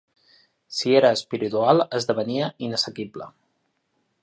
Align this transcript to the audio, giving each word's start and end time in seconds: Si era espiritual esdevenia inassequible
Si 0.77 0.93
era 0.99 1.11
espiritual 1.17 1.83
esdevenia 1.99 2.49
inassequible 2.69 3.31